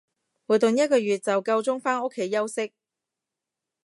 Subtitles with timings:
[0.47, 2.73] 活動一個月就夠鐘返屋企休息